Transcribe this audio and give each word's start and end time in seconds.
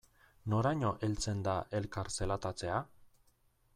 Noraino 0.53 0.93
heltzen 1.07 1.45
da 1.47 1.55
elkar 1.81 2.11
zelatatzea? 2.17 2.81